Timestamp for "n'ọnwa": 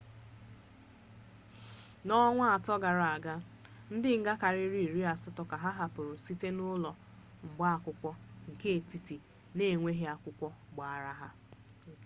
2.05-2.45